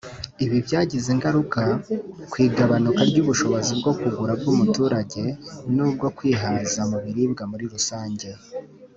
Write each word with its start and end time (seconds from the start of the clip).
“Ibi 0.43 0.57
byagize 0.65 1.07
ingaruka 1.15 1.61
ku 2.31 2.35
igabanuka 2.47 3.01
ry’ubushobozi 3.09 3.71
bwo 3.79 3.91
kugura 3.99 4.33
bw’umuturage 4.41 5.23
n’ubwo 5.75 6.05
kwihaza 6.17 6.79
mu 6.89 6.97
biribwa 7.03 7.43
muri 7.51 7.65
rusange 7.73 8.27